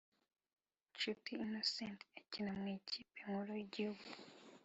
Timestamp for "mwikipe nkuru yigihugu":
2.59-4.05